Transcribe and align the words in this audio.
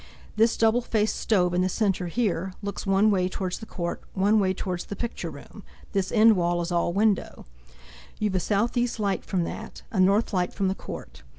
This 0.35 0.57
double 0.57 0.81
faced 0.81 1.15
stove 1.17 1.53
in 1.53 1.61
the 1.61 1.69
centre, 1.69 2.07
here, 2.07 2.53
looks 2.63 2.87
one 2.87 3.11
way 3.11 3.29
towards 3.29 3.59
the 3.59 3.67
court, 3.67 4.01
one 4.15 4.39
way 4.39 4.51
towards 4.51 4.85
the 4.85 4.95
picture 4.95 5.29
room; 5.29 5.61
this 5.91 6.11
end 6.11 6.35
wall 6.35 6.59
is 6.61 6.71
all 6.71 6.91
window; 6.91 7.45
you've 8.19 8.33
a 8.33 8.39
southeast 8.39 8.99
light 8.99 9.23
from 9.23 9.43
that, 9.43 9.83
a 9.91 9.99
north 9.99 10.33
light 10.33 10.55
from 10.55 10.69
the 10.69 10.73
court. 10.73 11.21